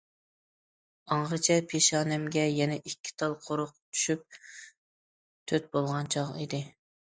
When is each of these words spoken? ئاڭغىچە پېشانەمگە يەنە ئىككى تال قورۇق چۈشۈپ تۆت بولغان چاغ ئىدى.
ئاڭغىچە 1.15 1.57
پېشانەمگە 1.73 2.47
يەنە 2.61 2.79
ئىككى 2.81 3.13
تال 3.23 3.37
قورۇق 3.45 3.77
چۈشۈپ 3.77 4.41
تۆت 5.53 5.71
بولغان 5.79 6.13
چاغ 6.19 6.35
ئىدى. 6.35 6.67